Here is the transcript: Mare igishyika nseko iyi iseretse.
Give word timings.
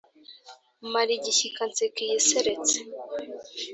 Mare 0.91 1.11
igishyika 1.15 1.61
nseko 1.69 1.97
iyi 2.05 2.15
iseretse. 2.21 2.75